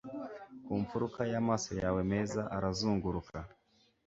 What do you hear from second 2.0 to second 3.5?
meza arazunguruka